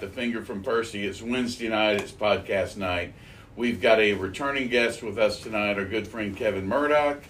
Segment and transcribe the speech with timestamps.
[0.00, 1.04] the finger from Percy.
[1.06, 3.12] It's Wednesday night, it's podcast night.
[3.54, 7.22] We've got a returning guest with us tonight, our good friend Kevin Murdoch.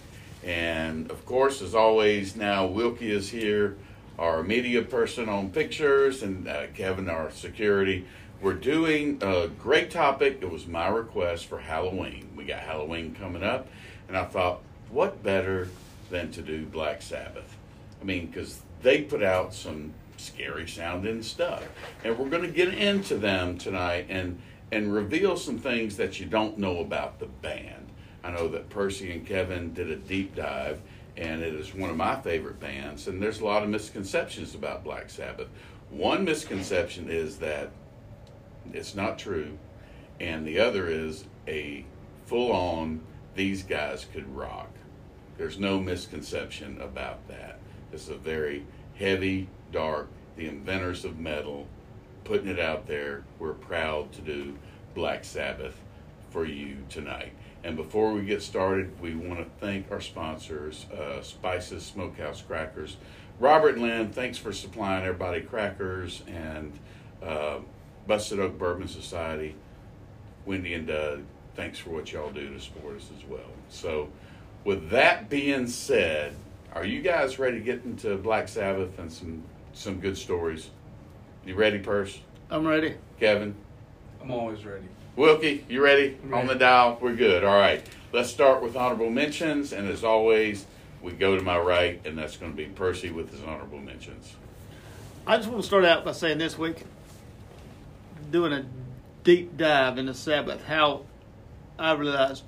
[0.43, 3.77] And of course, as always, now Wilkie is here,
[4.17, 8.05] our media person on pictures, and uh, Kevin, our security.
[8.41, 10.39] We're doing a great topic.
[10.41, 12.29] It was my request for Halloween.
[12.37, 13.67] We got Halloween coming up,
[14.07, 15.67] and I thought, what better
[16.09, 17.57] than to do Black Sabbath?
[18.01, 21.63] I mean, because they put out some scary sounding stuff,
[22.03, 26.25] and we're going to get into them tonight and and reveal some things that you
[26.25, 27.87] don't know about the band.
[28.23, 30.79] I know that Percy and Kevin did a deep dive,
[31.17, 33.07] and it is one of my favorite bands.
[33.07, 35.49] And there's a lot of misconceptions about Black Sabbath.
[35.89, 37.71] One misconception is that
[38.71, 39.57] it's not true,
[40.21, 41.85] and the other is a
[42.27, 43.01] full on
[43.35, 44.69] these guys could rock.
[45.37, 47.59] There's no misconception about that.
[47.91, 51.67] It's a very heavy, dark, the inventors of metal,
[52.23, 53.23] putting it out there.
[53.39, 54.57] We're proud to do
[54.93, 55.75] Black Sabbath
[56.29, 57.33] for you tonight.
[57.63, 62.97] And before we get started, we want to thank our sponsors, uh, Spices Smokehouse Crackers.
[63.39, 66.71] Robert Lynn, thanks for supplying everybody crackers, and
[67.23, 67.59] uh,
[68.07, 69.55] Busted Oak Bourbon Society,
[70.45, 71.23] Wendy and Doug,
[71.55, 73.39] thanks for what y'all do to support us as well.
[73.69, 74.09] So,
[74.63, 76.33] with that being said,
[76.73, 80.69] are you guys ready to get into Black Sabbath and some some good stories?
[81.45, 82.19] You ready, Purse?
[82.49, 82.95] I'm ready.
[83.19, 83.55] Kevin?
[84.21, 84.85] I'm always ready.
[85.15, 86.17] Wilkie, you ready?
[86.23, 86.97] I'm On the dial?
[87.01, 87.43] We're good.
[87.43, 87.85] All right.
[88.13, 90.65] Let's start with honorable mentions, and as always,
[91.01, 94.35] we go to my right, and that's going to be Percy with his honorable mentions.
[95.25, 96.83] I just want to start out by saying this week,
[98.31, 98.65] doing a
[99.23, 101.05] deep dive into Sabbath, how
[101.77, 102.43] I realized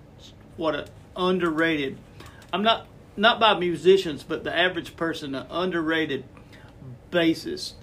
[0.58, 1.97] what an underrated.
[2.52, 6.23] I'm not not by musicians, but the average person, an underrated
[7.12, 7.73] bassist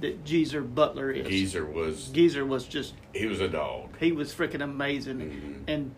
[0.00, 1.26] that Geezer Butler is.
[1.26, 3.96] Geezer was Geezer was just he was a dog.
[3.98, 5.62] he was freaking amazing, Mhm.
[5.72, 5.94] and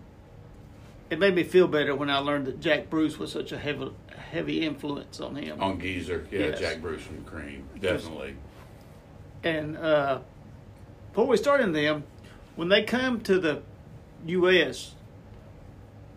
[1.10, 3.90] it made me feel better when I learned that Jack Bruce was such a heavy
[4.30, 5.60] heavy influence on him.
[5.60, 6.60] On Geezer, yeah, Yes.
[6.60, 8.36] Jack Bruce from Cream, definitely.
[9.42, 10.20] And uh,
[11.10, 12.04] before we start in them,
[12.56, 13.62] when they come to the
[14.26, 14.94] U.S.,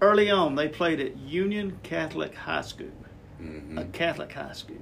[0.02, 2.92] early on they played at Union Catholic High School,
[3.40, 4.82] hmm a Catholic high school,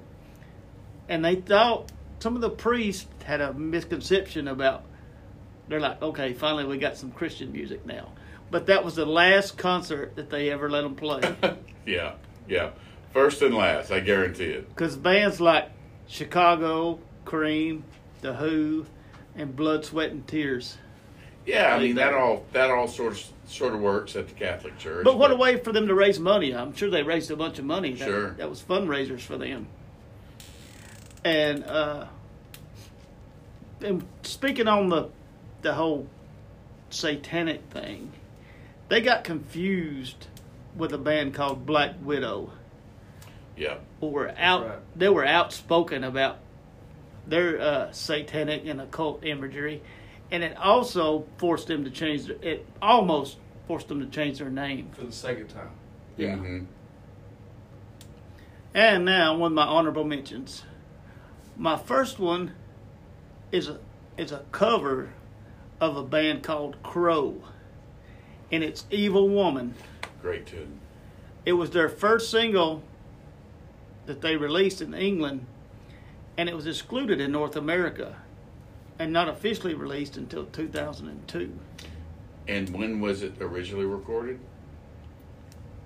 [1.09, 4.83] and they thought some of the priests had a misconception about.
[5.67, 8.11] They're like, okay, finally we got some Christian music now,
[8.49, 11.21] but that was the last concert that they ever let them play
[11.85, 12.13] yeah,
[12.47, 12.71] yeah.
[13.13, 14.69] First and last, I guarantee it.
[14.69, 15.69] because bands like
[16.07, 17.83] Chicago, Cream,
[18.21, 18.85] The Who,
[19.35, 20.77] and Blood, Sweat, and Tears.
[21.45, 24.77] Yeah, I mean that all that all sort of sort of works at the Catholic
[24.77, 25.03] Church.
[25.03, 26.53] But what a way for them to raise money.
[26.53, 27.93] I'm sure they raised a bunch of money.
[27.93, 28.31] That, Sure.
[28.31, 29.67] That was fundraisers for them.
[31.23, 32.07] And uh
[33.81, 35.09] and speaking on the
[35.61, 36.07] the whole
[36.89, 38.11] satanic thing,
[38.89, 40.27] they got confused
[40.75, 42.51] with a band called Black Widow
[43.57, 44.79] Yeah, who were out right.
[44.95, 46.37] they were outspoken about
[47.27, 49.81] their uh, satanic and occult imagery
[50.31, 54.49] and it also forced them to change their, it almost forced them to change their
[54.49, 55.69] name For the second time.
[56.17, 56.65] yeah Mhm.
[58.73, 60.63] and now one of my honorable mentions
[61.61, 62.51] my first one
[63.51, 63.79] is a
[64.17, 65.13] is a cover
[65.79, 67.41] of a band called crow
[68.51, 69.75] and it's evil woman
[70.21, 70.79] great tune.
[71.45, 72.83] It was their first single
[74.05, 75.45] that they released in England,
[76.37, 78.15] and it was excluded in North America
[78.99, 81.57] and not officially released until 2002.
[82.47, 84.39] And when was it originally recorded?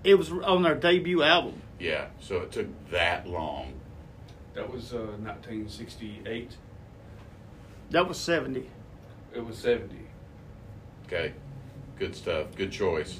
[0.04, 1.62] It was on their debut album.
[1.80, 3.74] Yeah, so it took that long.
[4.56, 6.52] That was uh, 1968.
[7.92, 8.70] That was 70.
[9.34, 9.96] It was 70.
[11.06, 11.34] Okay,
[12.00, 12.48] good stuff.
[12.56, 13.20] Good choice.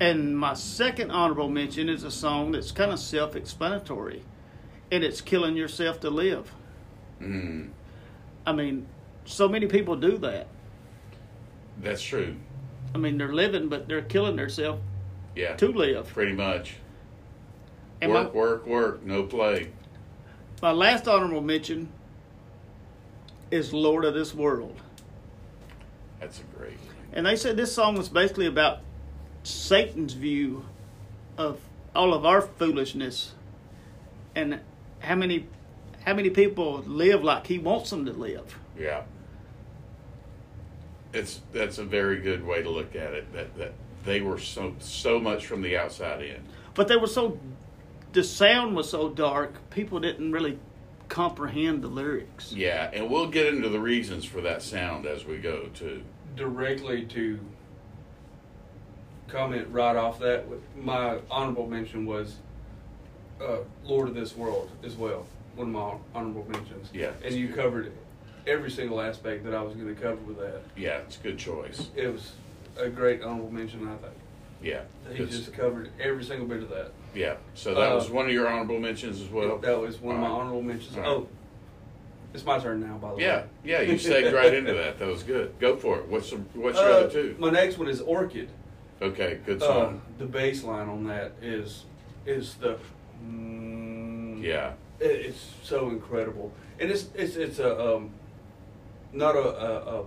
[0.00, 4.22] And my second honorable mention is a song that's kind of self explanatory,
[4.90, 6.52] and it's Killing Yourself to Live.
[7.20, 7.70] Mm,
[8.46, 8.86] I mean,
[9.26, 10.46] so many people do that.
[11.82, 12.36] that's true.
[12.94, 14.80] I mean, they're living, but they're killing themselves
[15.36, 16.08] Yeah, to live.
[16.08, 16.76] pretty much.
[18.00, 19.04] And my- work, work, work.
[19.04, 19.68] No play.
[20.62, 21.88] My last honorable mention
[23.50, 24.78] is Lord of This World.
[26.20, 26.78] That's a great.
[26.78, 26.94] one.
[27.14, 28.80] And they said this song was basically about
[29.42, 30.66] Satan's view
[31.38, 31.58] of
[31.94, 33.32] all of our foolishness
[34.34, 34.60] and
[35.00, 35.46] how many
[36.04, 38.56] how many people live like he wants them to live.
[38.78, 39.02] Yeah.
[41.12, 43.32] It's that's a very good way to look at it.
[43.32, 43.72] That that
[44.04, 46.42] they were so so much from the outside in.
[46.74, 47.38] But they were so
[48.12, 50.58] the sound was so dark, people didn't really
[51.08, 52.52] comprehend the lyrics.
[52.52, 56.02] Yeah, and we'll get into the reasons for that sound as we go too.
[56.36, 57.38] Directly to
[59.28, 60.46] comment right off that,
[60.76, 62.36] my honorable mention was
[63.40, 65.26] uh, Lord of this World as well.
[65.56, 66.90] One of my honorable mentions.
[66.92, 67.10] Yeah.
[67.24, 67.92] And you covered
[68.46, 70.62] every single aspect that I was going to cover with that.
[70.76, 71.88] Yeah, it's a good choice.
[71.94, 72.32] It was
[72.76, 74.14] a great honorable mention, I think.
[74.62, 76.92] Yeah, He just covered every single bit of that.
[77.14, 77.36] Yeah.
[77.54, 79.58] So that Uh, was one of your honorable mentions as well.
[79.58, 80.96] that was one of my honorable mentions.
[80.96, 81.08] All right.
[81.10, 81.28] Oh,
[82.32, 83.44] it's my turn now, by the Yeah, way.
[83.64, 83.80] yeah.
[83.80, 84.98] Yeah, you segued right into that.
[84.98, 85.52] That was good.
[85.58, 86.06] Go for it.
[86.08, 87.36] What's the, what's your Uh, other two?
[87.38, 88.48] My next one is Orchid.
[89.02, 90.02] Okay, good Uh, song.
[90.18, 91.84] the bass line on that is
[92.26, 92.76] is the
[93.24, 98.10] mm, yeah, it, it's so incredible, and it's it's it's a um,
[99.12, 100.02] not a, a, a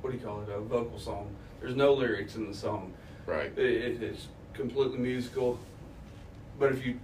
[0.00, 1.30] what do you call it a vocal song.
[1.60, 2.92] There's no lyrics in the song.
[3.26, 3.52] right.
[3.56, 5.58] It, it, it's completely musical,
[6.60, 7.00] but if you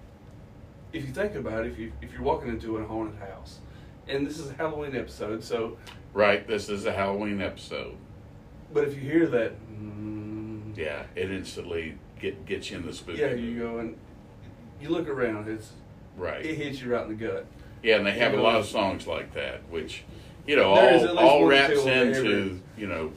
[0.93, 3.59] if you think about it, if you if you're walking into a haunted house,
[4.07, 5.77] and this is a Halloween episode, so
[6.13, 6.47] Right.
[6.47, 7.97] This is a Halloween episode.
[8.73, 9.53] but if you hear that.
[9.73, 13.21] Mm, Yeah, it instantly get gets you in the spooky.
[13.21, 13.97] Yeah, you go and
[14.81, 15.49] you look around.
[15.49, 15.73] It's
[16.17, 16.45] Right.
[16.45, 17.47] it hits you right in the gut.
[17.83, 20.05] Yeah, and they have a You lot of songs like that, which
[20.47, 23.13] you know There is at all all wraps two on there into you know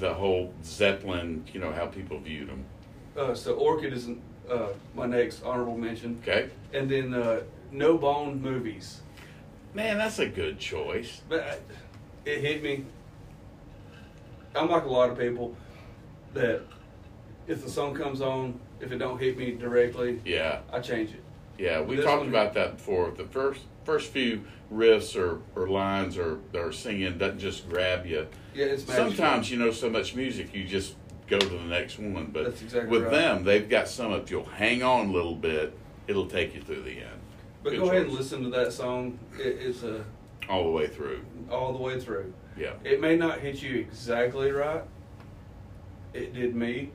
[0.00, 1.44] the whole Zeppelin.
[1.52, 2.64] You know how people viewed them.
[3.16, 4.08] Uh, so Orchid is
[4.50, 7.40] uh, my next honorable mention, Okay, and then uh,
[7.72, 9.00] No Bone movies.
[9.74, 11.22] man, that's a good choice.
[11.28, 11.58] But I,
[12.24, 12.84] it hit me.
[14.54, 15.56] I'm like a lot of people
[16.34, 16.62] that
[17.46, 21.22] if the song comes on, if it don't hit me directly, Yeah, I change it.
[21.58, 23.10] yeah, we This talked one- about that before.
[23.10, 24.42] The first first few
[24.72, 28.26] riffs or, or lines or or singing doesn't just grab you.
[28.54, 29.10] Yeah, it's magical.
[29.10, 30.94] Sometimes you know so much music you just
[31.26, 32.30] go to the next one.
[32.32, 33.10] But exactly with right.
[33.10, 34.12] them, they've got some.
[34.12, 35.76] If you'll hang on a little bit,
[36.06, 37.20] it'll take you through the end.
[37.62, 39.18] But Good go ahead and listen to that song.
[39.38, 40.04] It, it's a
[40.48, 41.24] all the way through.
[41.50, 42.32] all the way through.
[42.56, 42.74] Yeah.
[42.84, 44.82] It may not hit you exactly right.
[46.12, 46.90] It did me.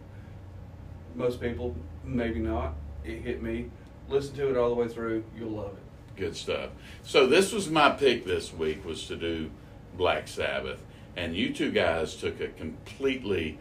[1.16, 2.75] Most people, maybe not.
[3.04, 3.70] It hit me.
[4.08, 5.24] Listen to it all the way through.
[5.38, 6.18] You'll love it.
[6.18, 6.70] Good stuff.
[7.04, 9.50] So this was my pick this week was to do
[9.98, 10.82] Black Sabbath,
[11.16, 13.58] and you two guys took a completely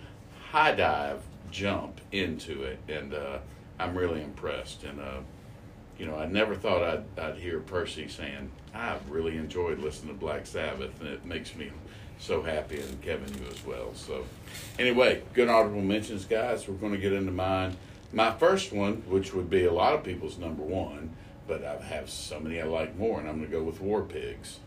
[0.50, 3.38] high dive jump into it, and uh,
[3.78, 4.84] I'm really impressed.
[4.84, 5.20] And uh,
[5.98, 10.20] you know, I never thought I'd, I'd hear Percy saying, "I've really enjoyed listening to
[10.20, 11.70] Black Sabbath," and it makes me
[12.18, 13.94] so happy, and Kevin you as well.
[13.94, 14.24] So
[14.78, 16.66] anyway, good honorable mentions, guys.
[16.66, 17.76] We're going to get into mine.
[18.12, 21.14] My first one, which would be a lot of people's number one,
[21.46, 24.02] but I have so many I like more, and I'm going to go with War
[24.02, 24.58] Pigs.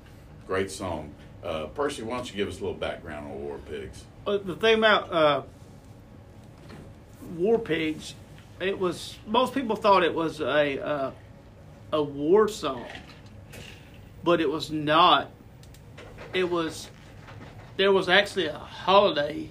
[0.48, 1.14] Great song.
[1.44, 4.04] Uh, Percy, why don't you give us a little background on War Pigs?
[4.28, 5.42] Uh, the thing about uh,
[7.38, 8.16] War Pigs,
[8.60, 11.12] it was most people thought it was a uh,
[11.92, 12.86] a war song,
[14.24, 15.30] but it was not.
[16.34, 16.90] It was
[17.78, 19.50] there was actually a holiday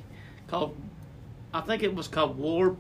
[0.49, 0.77] called
[1.53, 2.77] I think it was called War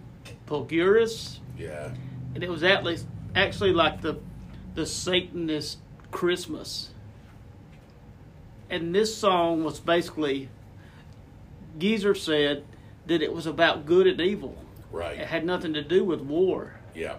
[0.46, 1.90] Pulguris, Yeah.
[2.34, 2.98] and it was actually
[3.34, 4.18] actually like the
[4.74, 5.78] the Satanist
[6.10, 6.90] Christmas.
[8.68, 10.48] And this song was basically
[11.78, 12.64] Geezer said
[13.06, 14.56] that it was about good and evil.
[14.92, 16.74] It had nothing to do with war.
[16.94, 17.16] Yeah.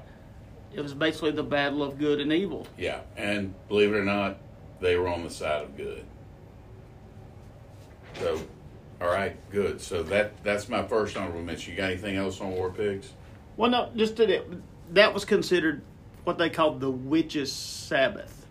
[0.73, 2.68] It was basically the battle of good and evil.
[2.78, 3.01] Yeah.
[3.18, 4.37] And believe it or not,
[4.80, 6.04] they were on the side of good.
[8.19, 8.40] So,
[9.01, 9.81] all right, good.
[9.81, 11.71] So that that's my first honorable mention.
[11.71, 13.11] You got anything else on War Pigs?
[13.57, 14.47] Well, no, just that it,
[14.94, 15.81] that was considered
[16.23, 18.45] what they called the witches' Sabbath,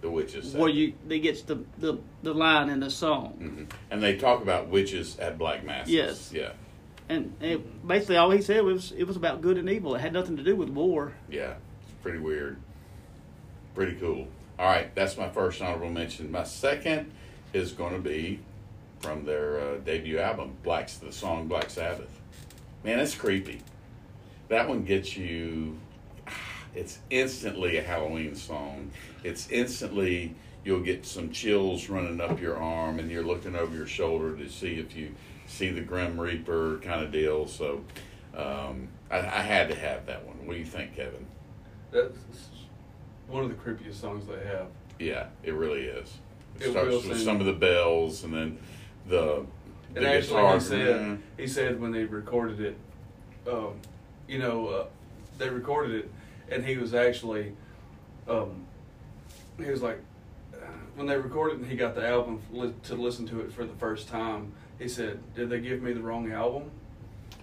[0.00, 0.54] The witches.
[0.54, 3.32] where you they gets the, the the line in the song.
[3.38, 5.92] hmm And they talk about witches at black masses.
[5.92, 6.32] Yes.
[6.34, 6.52] Yeah.
[7.12, 9.94] And it, basically, all he said was it was about good and evil.
[9.94, 11.12] It had nothing to do with war.
[11.28, 11.54] Yeah.
[11.82, 12.56] It's pretty weird.
[13.74, 14.28] Pretty cool.
[14.58, 16.30] All right, that's my first honorable mention.
[16.30, 17.12] My second
[17.52, 18.40] is going to be
[19.00, 22.08] from their uh, debut album, Black's the song Black Sabbath.
[22.82, 23.60] Man, it's creepy.
[24.48, 25.78] That one gets you.
[26.74, 28.92] It's instantly a Halloween song.
[29.22, 33.86] It's instantly you'll get some chills running up your arm, and you're looking over your
[33.86, 35.14] shoulder to see if you
[35.52, 37.46] see the Grim Reaper kind of deal.
[37.46, 37.84] So,
[38.36, 40.46] um, I, I had to have that one.
[40.46, 41.26] What do you think, Kevin?
[41.90, 42.16] That's
[43.28, 44.68] one of the creepiest songs they have.
[44.98, 46.16] Yeah, it really is.
[46.58, 48.58] It, It starts with some of the bells, and then
[49.08, 49.44] the
[49.92, 50.54] the And actually, guitar.
[50.54, 52.76] he said he said when they recorded it,
[53.46, 53.74] um,
[54.26, 54.86] you know, uh,
[55.36, 56.10] they recorded it,
[56.50, 57.52] and he was actually,
[58.26, 58.64] um,
[59.58, 59.98] he was like,
[60.94, 63.64] when they recorded it and he got the album li- to listen to it for
[63.66, 64.52] the first time,
[64.82, 66.70] he said, "Did they give me the wrong album?"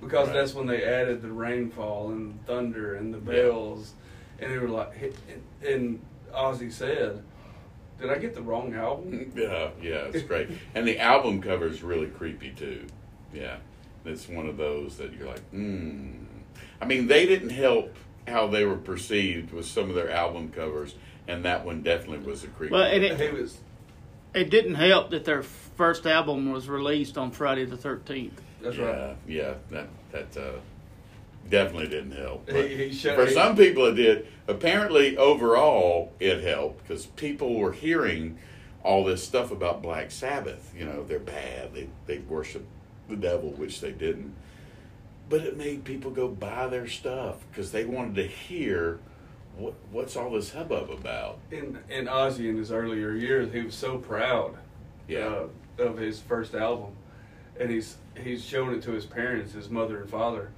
[0.01, 0.33] Because Right.
[0.35, 3.41] that's when they added the rainfall and thunder and the Yeah.
[3.49, 3.93] bells,
[4.39, 4.91] and they were like,
[5.61, 6.01] and, and
[6.33, 7.23] Ozzy said
[7.99, 9.29] did I get the wrong album?
[9.35, 10.47] Yeah, yeah, it's great.
[10.73, 12.85] and the album cover is really creepy too.
[13.33, 13.57] Yeah,
[14.05, 16.11] it's one of those that you're like, hmm.
[16.81, 17.93] I mean, they didn't help
[18.25, 20.95] how they were perceived with some of their album covers,
[21.27, 22.71] and that one definitely was a creepy.
[22.73, 23.11] Well, and one.
[23.11, 23.57] it- It was.
[24.33, 25.43] It didn't help that their
[25.79, 28.31] first album was released on Friday the 13th.
[28.61, 29.15] That's yeah, right.
[29.25, 30.59] yeah, that that uh,
[31.49, 32.49] definitely didn't help.
[32.49, 34.27] He- he shut- for he- some people, it did.
[34.49, 38.37] Apparently, overall, it helped because people were hearing
[38.83, 40.73] all this stuff about Black Sabbath.
[40.77, 41.73] You know, they're bad.
[41.73, 42.65] They they worship
[43.07, 44.35] the devil, which they didn't.
[45.29, 48.99] But it made people go buy their stuff because they wanted to hear
[49.55, 51.37] what what's all this hubbub about.
[51.51, 54.57] In in Ozzy in his earlier years, he was so proud
[55.07, 55.19] Yeah.
[55.27, 55.47] uh,
[55.79, 56.91] of his first album,
[57.59, 60.51] and he's he's shown it to his parents, his mother and father,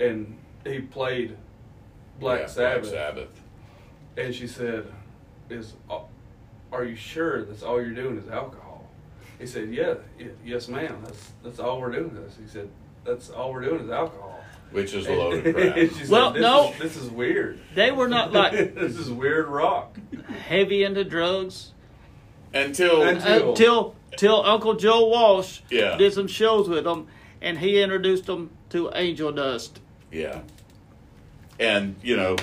[0.00, 1.36] and he played
[2.20, 3.40] Black Yeah, Sabbath, Black Sabbath.
[4.16, 4.86] and she said,
[5.50, 6.00] "Is uh,
[6.72, 8.84] are you sure that's all you're doing is alcohol?"
[9.38, 9.94] He said, "Yeah,
[10.44, 10.98] yes, ma'am.
[11.04, 12.68] That's that's all we're doing." Is he said,
[13.04, 14.32] "That's all we're doing is alcohol."
[14.72, 15.76] Which is a load of crap.
[15.76, 16.72] And she said, Well, this no.
[16.72, 17.60] is, this is weird.
[17.76, 19.96] They were not like this is weird rock.
[20.48, 21.70] heavy into drugs
[22.52, 25.96] Until Until- until till Uncle Joe Walsh Yeah.
[25.96, 27.06] did some shows with them,
[27.40, 29.80] and he introduced them to Angel Dust.
[30.10, 30.40] Yeah.
[31.58, 32.36] And, you know,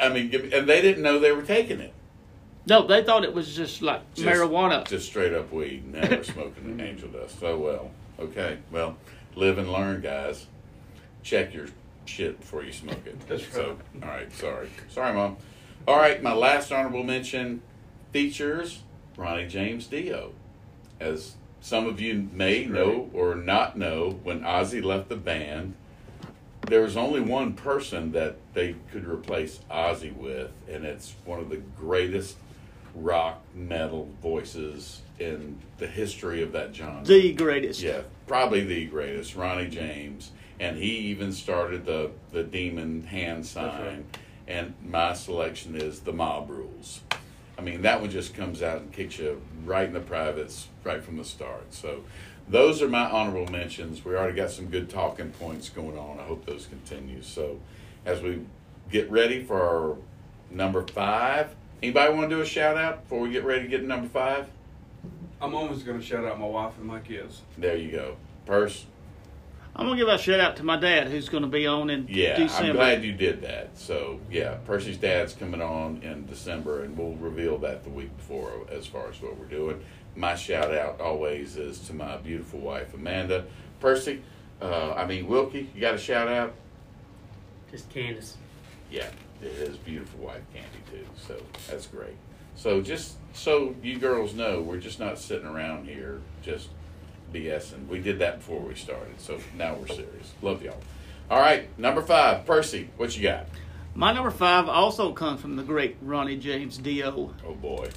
[0.00, 1.92] I mean, and they didn't know they were taking it.
[2.66, 4.86] No, they thought it was just like Just- marijuana.
[4.86, 5.82] Just straight up weed.
[5.84, 7.40] And they were smoking angel dust.
[7.40, 8.58] So, well, okay.
[8.70, 8.96] Well,
[9.34, 10.46] live and learn, guys.
[11.22, 11.66] Check your
[12.04, 13.18] shit before you smoke it.
[13.28, 14.32] That's So, all right.
[14.34, 14.68] Sorry.
[14.88, 15.36] Sorry, Mom.
[15.88, 16.22] All right.
[16.22, 17.62] My last honorable mention
[18.12, 18.80] features
[19.16, 20.32] Ronnie James Dio.
[21.00, 25.74] As some of you may know or not know, when Ozzy left the band,
[26.66, 31.48] there was only one person that they could replace Ozzy with, and it's one of
[31.48, 32.36] the greatest
[32.94, 37.04] rock metal voices in the history of that genre.
[37.04, 37.80] the greatest.
[37.80, 43.82] yeah, probably the greatest, Ronnie James, and he even started the the demon hand sign.
[43.82, 44.04] right.
[44.48, 47.00] And my selection is the Mob Rules.
[47.60, 51.04] I mean, that one just comes out and kicks you right in the privates right
[51.04, 51.74] from the start.
[51.74, 52.04] So,
[52.48, 54.02] those are my honorable mentions.
[54.02, 56.18] We already got some good talking points going on.
[56.18, 57.20] I hope those continue.
[57.20, 57.60] So,
[58.06, 58.46] as we
[58.90, 59.98] get ready for our
[60.50, 63.80] number five, anybody want to do a shout out before we get ready to get
[63.80, 64.48] to number five?
[65.42, 67.42] I'm always going to shout out my wife and my kids.
[67.58, 68.16] There you go.
[68.46, 68.86] Purse.
[69.74, 72.36] I'm gonna give a shout out to my dad, who's gonna be on in Yeah,
[72.36, 72.70] December.
[72.70, 73.78] I'm glad you did that.
[73.78, 78.66] So, yeah, Percy's dad's coming on in December, and we'll reveal that the week before
[78.70, 79.80] as far as what we're doing.
[80.16, 83.46] My shout out always is to my beautiful wife, Amanda.
[83.78, 84.22] Percy,
[84.60, 86.52] uh, I mean, Wilkie, you got a shout out?
[87.70, 88.36] Just Candace.
[88.90, 89.06] Yeah,
[89.40, 91.06] his beautiful wife, Candy, too.
[91.26, 92.16] So, that's great.
[92.56, 96.68] So, just so you girls know, we're just not sitting around here just
[97.32, 97.86] BSing.
[97.88, 100.32] We did that before we started, so now we're serious.
[100.42, 100.78] Love y'all.
[101.30, 103.46] All right, number five, Percy, what you got?
[103.94, 107.88] My number five also comes from the great Ronnie James Dio, Oh boy,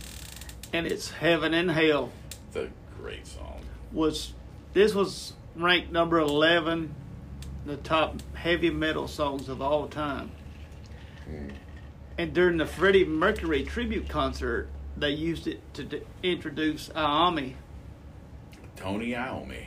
[0.71, 2.11] and it's Heaven and Hell.
[2.47, 2.69] it's a
[3.01, 3.61] great song.
[3.91, 4.33] Was
[4.73, 6.93] this was ranked number eleven,
[7.65, 10.31] the top heavy metal songs of all time.
[11.25, 11.49] Hmm.
[12.17, 17.53] And during the Freddie Mercury tribute concert, they used it to d- introduce Iommi.
[18.75, 19.65] Tony Iommi.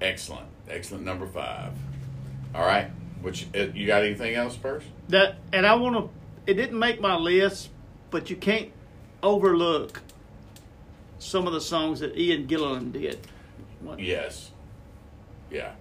[0.00, 1.72] Excellent, excellent number five.
[2.54, 4.86] All right, which uh, you got anything else first?
[5.08, 6.10] That and I want to.
[6.50, 7.68] It didn't make my list,
[8.10, 8.70] but you can't
[9.22, 10.00] overlook
[11.18, 13.18] some of the songs that Ian Gillan did.
[13.82, 14.50] What- Yes.
[15.50, 15.72] Yeah.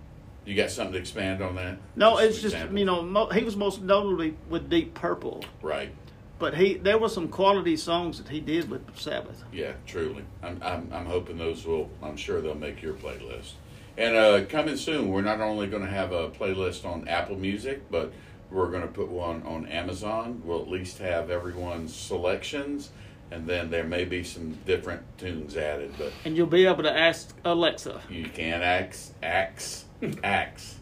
[0.45, 1.77] You got something to expand on that?
[1.95, 2.79] No, an it's just example?
[2.79, 5.93] you know mo- he was most notably with Deep Purple, Right.
[6.39, 9.43] But he there were some quality songs that he did with Sabbath.
[9.51, 10.23] Yeah, truly.
[10.41, 13.51] I'm, I'm, I'm hoping those will, I'm sure they'll make your playlist.
[13.97, 17.89] And uh, coming soon, we're not only going to have a playlist on Apple Music,
[17.91, 18.13] but
[18.49, 20.41] we're going to put one on Amazon.
[20.45, 22.89] We'll at least have everyone's selections,
[23.29, 26.97] and then there may be some different tunes added, but And you'll be able to
[26.97, 28.01] ask Alexa.
[28.09, 29.83] you can ax, ax,
[30.23, 30.75] ax.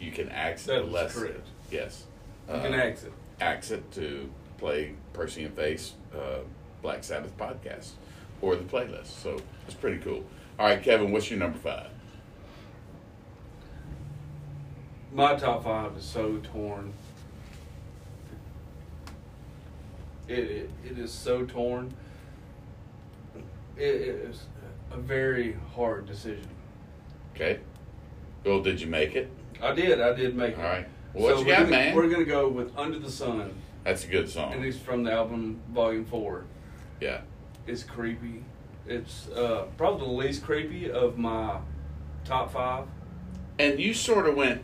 [0.00, 1.18] You can ax That is Alexa.
[1.20, 1.46] correct.
[1.70, 2.04] Yes.
[2.48, 3.12] You can Uh, exit.
[3.40, 4.28] axe it to
[4.62, 6.38] play Percy and Face uh,
[6.82, 7.90] Black Sabbath podcast
[8.40, 9.06] or the playlist.
[9.06, 10.24] So it's pretty cool.
[10.56, 11.88] All right, Kevin, what's your number five?
[15.12, 16.92] My top five is so torn.
[20.28, 21.92] It, it, it is so torn.
[23.76, 24.44] It is
[24.92, 26.46] a very hard decision.
[27.34, 27.58] Okay.
[28.44, 29.28] Well, did you make it?
[29.60, 30.00] I did.
[30.00, 30.58] I did make it.
[30.58, 30.88] All right.
[31.14, 31.96] Well, what you got, gonna, man?
[31.96, 33.52] We're gonna go with "Under the Sun"
[33.84, 34.52] That's a good song.
[34.52, 36.44] and it's from the album Volume Four.
[37.00, 37.22] Yeah.
[37.66, 38.44] It's creepy.
[38.86, 41.58] It's uh, probably the least creepy of my
[42.24, 42.86] top five.
[43.58, 44.62] And you sort of went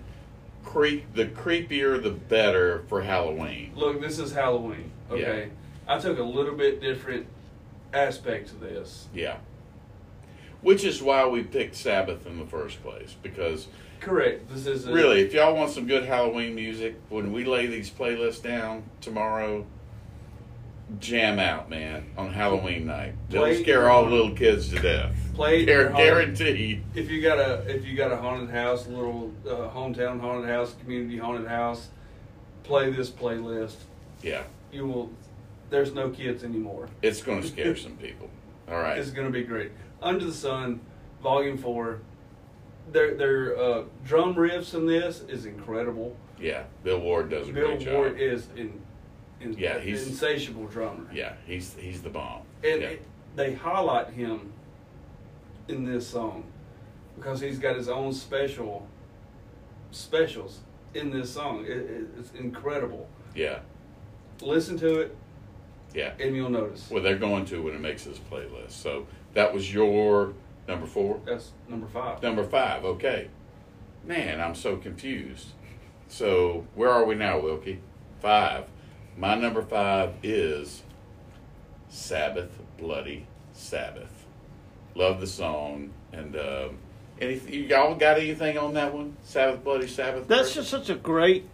[0.64, 3.72] creep the creepier the better for Halloween.
[3.74, 4.90] Look, this is Halloween.
[5.10, 5.50] Okay,
[5.86, 7.26] I took a little bit different
[7.92, 9.08] aspect to this.
[9.14, 9.38] Yeah.
[10.60, 13.14] Which is why we picked Sabbath in the first place.
[13.22, 13.68] Because
[14.00, 14.48] Correct.
[14.50, 17.90] This is a, really, if y'all want some good Halloween music, when we lay these
[17.90, 19.66] playlists down tomorrow,
[21.00, 23.14] jam out, man, on Halloween night.
[23.28, 25.14] They'll scare all the little kids to death.
[25.34, 26.82] Play Guar- guaranteed.
[26.94, 30.48] If you got a if you got a haunted house, a little uh, hometown haunted
[30.48, 31.88] house, community haunted house,
[32.64, 33.76] play this playlist.
[34.22, 34.42] Yeah.
[34.72, 35.10] You will.
[35.70, 36.88] There's no kids anymore.
[37.02, 38.30] It's going to scare some people.
[38.70, 38.98] All right.
[38.98, 39.70] It's going to be great.
[40.00, 40.80] Under the Sun,
[41.22, 42.00] Volume Four.
[42.92, 46.16] Their their uh, drum riffs in this is incredible.
[46.40, 46.64] Yeah.
[46.84, 47.88] Bill Ward does a Bill great job.
[47.88, 48.80] Bill Ward is in,
[49.40, 51.06] in Yeah, he's- insatiable drummer.
[51.12, 52.42] Yeah, he's he's the bomb.
[52.64, 52.88] and yeah.
[52.88, 53.02] it,
[53.36, 54.52] they highlight him
[55.68, 56.44] in this song
[57.16, 58.86] because he's got his own special
[59.90, 60.60] specials
[60.94, 61.64] in this song.
[61.64, 63.08] It, it, it's incredible.
[63.34, 63.58] yeah.
[64.40, 65.16] Listen to it,
[65.94, 66.12] Yeah.
[66.20, 66.88] and you'll notice.
[66.90, 68.70] Well, they're going to when it makes this playlist.
[68.70, 70.32] So that was your
[70.68, 71.20] number four.
[71.24, 72.22] That's number five.
[72.22, 72.84] Number five.
[72.84, 73.28] Okay.
[74.04, 75.48] Man, I'm so confused.
[76.08, 77.80] So where are we now, Wilkie?
[78.20, 78.66] Five.
[79.16, 80.82] My number five is
[81.88, 84.12] Sabbath, Bloody Sabbath.
[84.94, 85.90] Love the song.
[86.12, 86.78] And um,
[87.20, 89.16] anything, you all got anything on that one?
[89.24, 90.28] Sabbath, Bloody Sabbath.
[90.28, 90.62] That's version?
[90.62, 91.48] just such a great.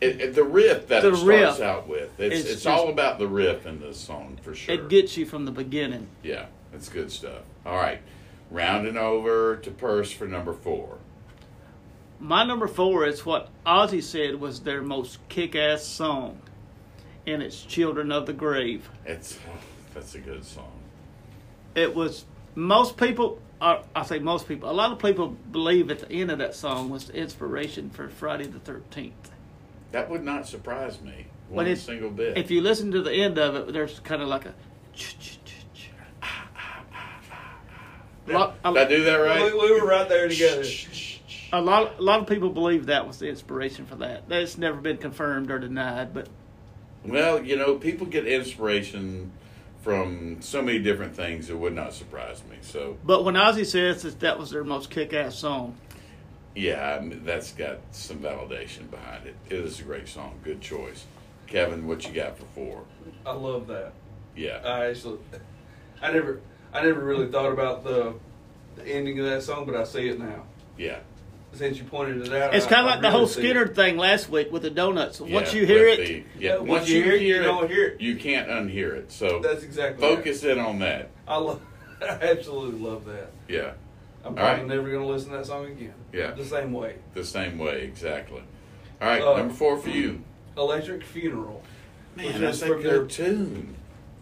[0.00, 1.60] It, it- the riff that The it starts riff.
[1.60, 2.18] out with.
[2.18, 4.74] It's, It's it's, just- all about the riff in this song for sure.
[4.74, 6.08] It gets you from the beginning.
[6.22, 7.42] yeah, it's good stuff.
[7.66, 8.00] All right,
[8.48, 10.98] rounding over to Purse for number four.
[12.20, 16.40] My number four is what Ozzy said was their most kick-ass song,
[17.26, 19.38] and it's "Children of the Grave." It's
[19.92, 20.72] that's a good song.
[21.74, 22.24] It was
[22.54, 23.42] most people.
[23.60, 24.70] Uh, I say most people.
[24.70, 28.08] A lot of people believe at the end of that song was the inspiration for
[28.08, 29.32] Friday the Thirteenth.
[29.90, 32.38] That would not surprise me one single bit.
[32.38, 34.54] If you listen to the end of it, there's kind of like a.
[38.26, 39.52] Lot- Did I do that right?
[39.52, 40.64] We, we were right there together.
[41.52, 44.28] A lot, a lot of people believe that was the inspiration for that.
[44.28, 46.28] That's never been confirmed or denied, but
[47.04, 49.30] Well, you know, people get inspiration
[49.82, 51.48] from so many different things.
[51.48, 52.56] It would not surprise me.
[52.62, 55.76] So but when Ozzy says that that was their most kick-ass song,
[56.56, 59.36] yeah, I mean, that's got some validation behind it.
[59.48, 60.40] It is a great song.
[60.42, 61.04] Good choice,
[61.46, 61.86] Kevin.
[61.86, 62.82] What you got for four?
[63.26, 63.92] I love that.
[64.34, 64.60] Yeah.
[64.64, 65.18] I actually,
[66.02, 66.40] I never,
[66.72, 68.14] I never really thought about the,
[68.76, 70.44] the ending of that song, but I see it now.
[70.76, 70.98] Yeah.
[71.52, 73.74] Since you pointed it out, it's kind of I like the really whole Skinner it.
[73.74, 75.20] thing last week with the donuts.
[75.20, 76.52] Once Yeah, you hear it, the- yeah.
[76.54, 78.00] Yeah, Once you hear it, you don't hear it.
[78.00, 79.10] You can't unhear it.
[79.10, 80.06] So That's exactly.
[80.06, 80.16] right.
[80.16, 81.10] focus in on that.
[81.26, 81.62] I love.
[82.02, 83.30] I absolutely love that.
[83.48, 83.72] Yeah.
[84.22, 84.66] I'm All probably right.
[84.66, 85.94] never going to listen to that song again.
[86.12, 86.32] Yeah.
[86.32, 86.96] The same way.
[87.14, 88.42] The same way, exactly.
[89.00, 90.22] All right, Uh, number four for you.
[90.58, 91.62] Electric Funeral.
[92.16, 93.76] Man, that's a from good tune.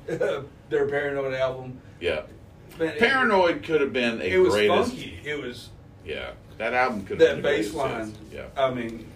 [0.07, 1.81] their, their Paranoid album.
[2.05, 2.21] Yeah.
[2.79, 4.91] Man, it- Paranoid could have been a It, was greatest.
[4.91, 5.19] funky.
[5.25, 5.71] It was
[6.05, 6.31] Yeah.
[6.59, 8.13] That album could have that been the bass line.
[8.33, 8.43] Yeah.
[8.57, 9.07] I mean,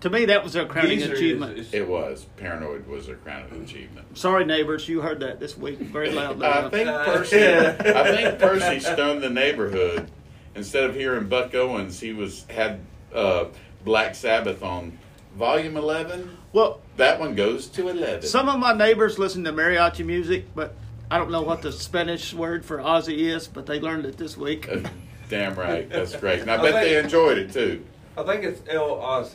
[0.00, 1.58] to me, that was their crowning Geezer achievement.
[1.58, 2.26] is- It was.
[2.36, 4.16] Paranoid was a crowning achievement.
[4.16, 6.46] Sorry, neighbors, you heard that this week very loudly.
[6.46, 7.36] I think Uh, Percy.
[7.38, 7.74] yeah.
[7.84, 10.08] I think Percy stunned the neighborhood.
[10.54, 12.80] Instead of hearing Buck Owens, he was had
[13.14, 13.46] uh,
[13.84, 14.96] Black Sabbath on
[15.36, 16.30] volume eleven.
[16.52, 18.22] well, That one goes to eleven.
[18.22, 20.74] some of my neighbors listen to mariachi music, but
[21.14, 24.36] I don't know what the Spanish word for Ozzy is, but they learned it this
[24.36, 24.68] week.
[24.68, 24.80] Uh,
[25.28, 25.88] Damn right.
[25.88, 26.40] That's great.
[26.40, 27.84] And I I bet they enjoyed it too.
[28.16, 29.34] I think it's El Ozzy.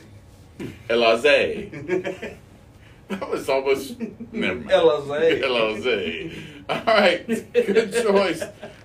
[0.89, 2.35] El Elazé.
[3.07, 3.97] That was almost
[4.31, 4.69] never mind.
[4.69, 5.41] Elazé.
[5.41, 6.43] Elazé.
[6.69, 8.43] All right, good choice.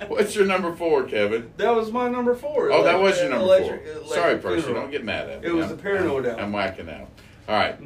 [0.09, 1.52] What's your number four, Kevin?
[1.59, 2.70] That was my number four.
[2.70, 3.92] Oh, that was your number Electric- four.
[3.92, 4.62] Electric Sorry, Percy.
[4.62, 4.83] Funeral.
[4.85, 5.48] Don't get mad at me.
[5.48, 6.38] It was I'm- the Paranoid I'm.
[6.38, 7.09] I'm whacking out.
[7.48, 7.76] All right,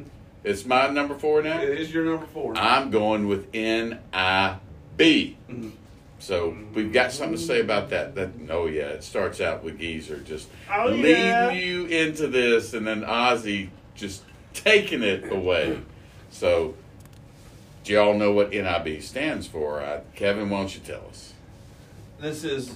[0.45, 1.59] it's my number four now.
[1.59, 2.55] It is your number four.
[2.55, 4.59] I'm going with N I
[4.99, 5.37] B.
[5.49, 5.71] Mhm.
[6.19, 8.13] So we've got something to say about that.
[8.15, 11.51] That oh yeah, it starts out with Geezer just Oh, leading yeah.
[11.51, 15.79] you into this, and then Ozzy just taking it away.
[16.29, 16.75] So
[17.85, 20.01] do y'all know what NIB stands for?
[20.15, 21.33] Kevin, why don't you tell us?
[22.19, 22.75] This is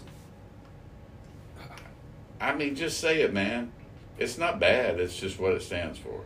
[2.39, 3.71] I mean, just say it, man.
[4.17, 4.99] It's not bad.
[4.99, 6.21] It's just what it stands for.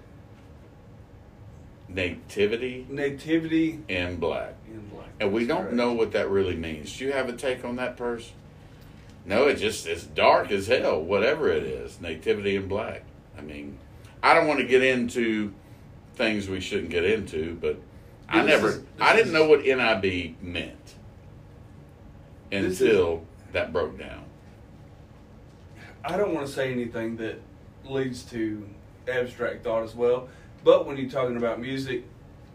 [1.89, 4.53] Nativity Nativity in black.
[5.19, 6.95] And we don't know what that really means.
[6.97, 8.31] Do you have a take on that, Purse?
[9.25, 11.99] No, it just it's dark as hell, whatever it is.
[11.99, 13.03] Nativity in black.
[13.37, 13.77] I mean,
[14.23, 15.53] I don't want to get into
[16.15, 17.77] things we shouldn't get into, but
[18.29, 20.95] I This never, is, I didn't is- know what NIB meant
[22.51, 24.23] until that broke down.
[26.03, 27.41] I don't want to say anything that
[27.85, 28.67] leads to
[29.07, 30.29] abstract thought as well,
[30.63, 32.05] but when you're talking about music,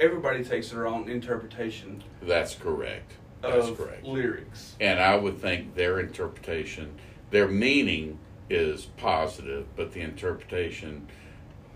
[0.03, 3.13] everybody takes their own interpretation That's correct.
[3.41, 4.05] That's of correct.
[4.05, 4.77] lyrics.
[4.81, 6.95] And I would think their interpretation,
[7.31, 8.19] their meaning
[8.51, 11.09] is positive, but the interpretation,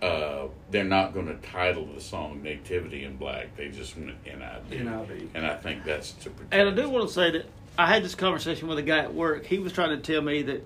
[0.03, 4.71] uh, they're not going to title the song "Nativity in Black." They just want NIB,
[4.71, 5.31] NIB.
[5.35, 6.55] and I think that's to protect.
[6.55, 7.47] And I do want to say that
[7.79, 9.47] I had this conversation with a guy at work.
[9.47, 10.65] He was trying to tell me that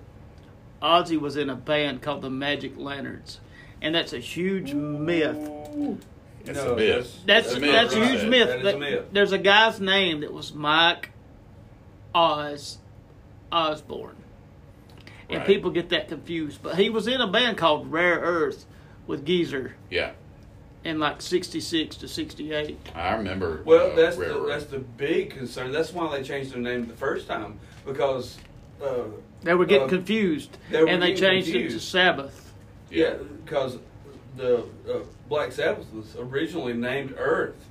[0.81, 3.39] Ozzy was in a band called the Magic Lanterns,
[3.81, 5.49] and that's a huge myth.
[6.45, 7.19] It's No, a myth.
[7.25, 8.47] That's It's that's, myth, a huge myth.
[8.47, 9.05] That is a myth.
[9.11, 11.11] There's a guy's name that was Mike
[12.13, 12.77] Oz
[13.51, 14.15] Osborne,
[15.29, 15.47] and Right.
[15.47, 16.61] people get that confused.
[16.63, 18.65] But he was in a band called Rare Earth
[19.07, 20.11] with Geezer Yeah,
[20.83, 22.77] in like '66 to '68.
[22.95, 23.61] I remember.
[23.65, 24.47] Well, uh, that's Rare the, Earth.
[24.49, 25.71] that's the big concern.
[25.71, 28.37] That's why they changed their name the first time because
[28.83, 29.03] uh,
[29.43, 31.79] They were getting Um, confused, they were and they getting changed it to.
[31.79, 32.53] Sabbath.
[32.89, 33.77] yeah, because
[34.35, 37.69] the uh, Black Sabbath was originally named Earth,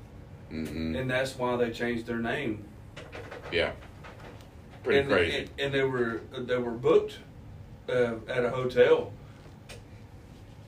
[0.49, 2.65] hmm and that's why they changed their name.
[3.53, 3.73] Yeah,
[4.83, 5.37] pretty and, crazy.
[5.39, 7.19] And, and they were they were booked
[7.89, 9.13] uh, at a hotel,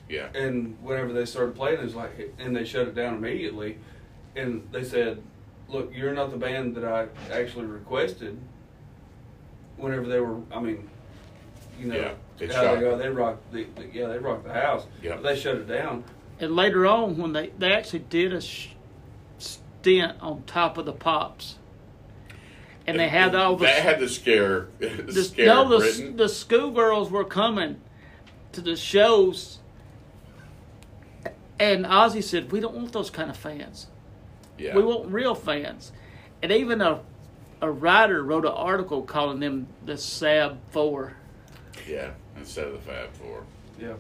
[0.09, 3.79] yeah, and whenever they started playing, it was like, and they shut it down immediately,
[4.37, 5.23] and they said,
[5.69, 8.39] "Look, you're not the band that I actually requested."
[9.79, 10.89] Whenever they were, I mean,
[11.79, 14.53] you know, Yeah, it's how they go, they rock, the, the, yeah, they rocked the
[14.53, 14.87] house.
[15.03, 15.17] Yeah.
[15.17, 16.05] They shut it down.
[16.41, 18.71] And later on, when they they actually did a sh-
[19.39, 21.57] stint on top of the pops,
[22.87, 26.17] and they had all the that had to scare the, scare no, the, Britain.
[26.17, 27.81] the schoolgirls were coming
[28.53, 29.59] to the shows,
[31.61, 33.87] and Ozzy said, "We don't want those kind of fans.
[34.59, 35.93] yeah, We want real fans."
[36.43, 37.01] And even a
[37.61, 41.17] a writer wrote an article calling them the Sab Four.
[41.89, 43.45] Yeah, instead of the Fab Four.
[43.81, 43.95] Yeah,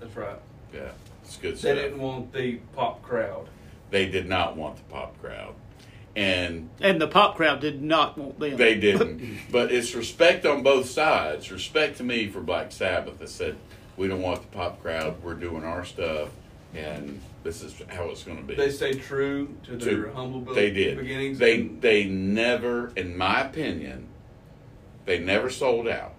[0.00, 0.38] that's right.
[0.72, 0.88] Yeah,
[1.22, 1.74] it's good stuff.
[1.74, 3.48] They didn't want the pop crowd.
[3.90, 5.54] They did not want the pop crowd,
[6.16, 8.56] and And the pop crowd did not want them.
[8.56, 9.38] they didn't.
[9.52, 11.50] but it's respect on both sides.
[11.52, 13.56] Respect to me for Black Sabbath that said
[13.96, 15.22] we don't want the pop crowd.
[15.22, 16.30] We're doing our stuff,
[16.74, 18.56] and this is how it's going to be.
[18.56, 20.98] They stayed true to their To- humble be- they did.
[20.98, 21.38] beginnings.
[21.38, 24.08] They and- they never, in my opinion,
[25.04, 26.14] they never sold out.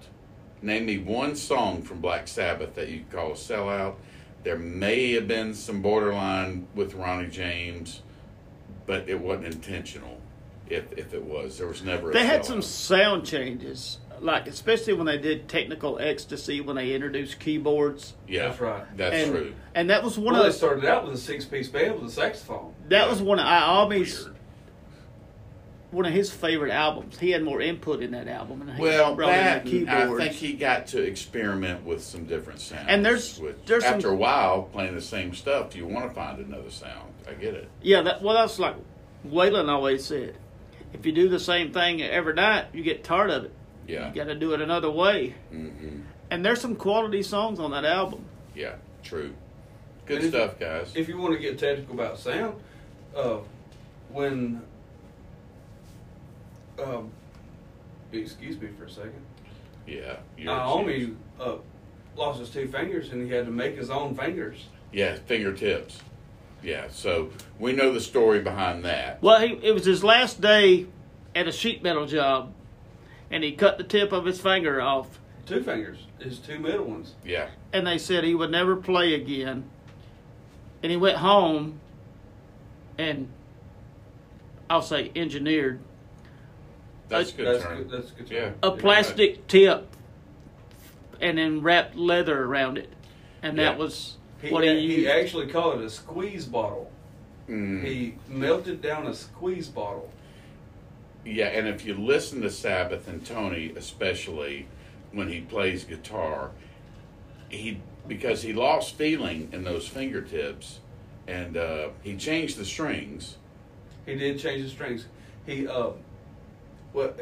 [0.65, 3.97] Name me one song from Black Sabbath that you could call a sellout.
[4.43, 8.01] There may have been some borderline with Ronnie James,
[8.87, 10.19] but it wasn't intentional.
[10.67, 12.09] If if it was, there was never.
[12.09, 12.45] A They had sellout.
[12.45, 18.15] some sound changes, like especially when they did technical ecstasy when they introduced keyboards.
[18.27, 18.97] Yeah, That's right.
[18.97, 19.53] That's and, true.
[19.75, 22.11] And that was one well, they of started out with a six-piece band with a
[22.11, 22.73] saxophone.
[22.89, 24.34] that was one of I always Weird.
[25.91, 27.17] One of his favorite albums.
[27.19, 30.13] He had more input in that album, and he Well, brought that in the and
[30.13, 32.85] I think he got to experiment with some different sounds.
[32.89, 36.13] And there's- which, there's some- after a while playing the same stuff, you want to
[36.13, 37.11] find another sound.
[37.29, 37.69] I get it.
[37.81, 38.75] yeah, that well, that's like
[39.27, 40.35] Waylon always said.
[40.93, 43.51] If you do the same thing every night, you get tired of it.
[43.87, 44.09] Yeah.
[44.09, 45.35] You got to do it another way.
[45.51, 48.25] hmm And there's some quality songs on that album.
[48.55, 48.75] Yeah.
[49.03, 49.33] True.
[50.05, 50.91] Good And if- stuff, guys.
[50.95, 52.55] If you want to get technical about sound,
[53.15, 53.37] uh,
[54.09, 54.61] when
[56.85, 57.11] um,
[58.11, 59.21] excuse me for a second,
[59.87, 60.17] yeah.
[60.37, 61.55] you're Iommi uh,
[62.15, 64.65] lost his two fingers and he had to make his own fingers.
[64.91, 65.99] Yeah, fingertips.
[66.63, 66.87] Yeah.
[66.89, 69.21] So we know the story behind that.
[69.21, 70.87] Well, he, it was his last day
[71.35, 72.53] at a sheet metal job,
[73.29, 75.19] and he cut the tip of his finger off.
[75.45, 77.13] Two fingers, his two middle ones.
[77.23, 77.49] Yeah.
[77.71, 79.69] and they said he would never play again.
[80.81, 81.79] And he went home
[82.97, 83.29] and
[84.69, 85.79] I'll say engineered
[87.09, 87.77] That's a good that's term.
[87.77, 87.89] good.
[87.91, 88.29] That's a good.
[88.31, 88.41] Yeah.
[88.41, 88.55] term.
[88.63, 89.95] a plastic tip
[91.21, 92.89] and then wrapped leather around it.
[93.41, 95.09] And that was He, what he he used.
[95.09, 96.91] actually called it a squeeze bottle.
[97.49, 97.83] Mm.
[97.85, 100.11] He melted down a squeeze bottle.
[101.23, 104.67] Yeah, and if you listen to Sabbath and Tony, especially
[105.11, 106.51] when he plays guitar,
[107.49, 110.79] he because he lost feeling in those fingertips,
[111.27, 113.37] and uh, he changed the strings.
[114.05, 115.05] He did change the strings.
[115.47, 115.91] He uh,
[116.95, 117.13] well,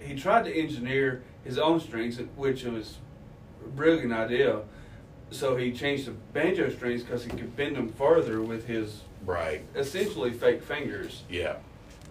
[0.00, 2.96] he tried to engineer his own strings, which was
[3.64, 4.60] a brilliant idea.
[5.30, 9.62] So he changed the banjo strings because he could bend them farther with his Right.
[9.76, 11.22] essentially fake fingers.
[11.30, 11.56] Yeah,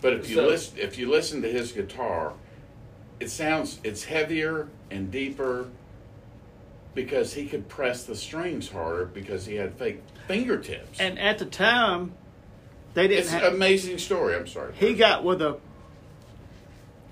[0.01, 2.33] but if you So- listen, if you listen to his guitar,
[3.19, 5.67] it sounds it's heavier and deeper
[6.93, 10.99] because he could press the strings harder because he had fake fingertips.
[10.99, 12.13] And at the time,
[12.93, 13.43] they didn't it's have.
[13.43, 14.35] an amazing story.
[14.35, 14.73] I'm sorry.
[14.75, 15.57] he got with a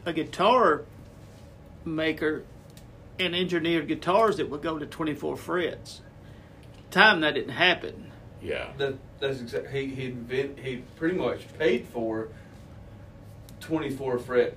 [0.07, 0.85] a guitar
[1.85, 2.43] maker
[3.19, 6.01] and engineered guitars that would go to 24 frets.
[6.91, 8.11] Time that didn't happen.
[8.41, 8.69] yeah.
[8.77, 12.29] That that's exactly he he invent, he pretty much paid for
[13.59, 14.55] twenty four fret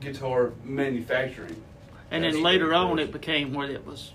[0.00, 1.62] guitar manufacturing.
[2.10, 4.12] And That's then later on, it became where it was.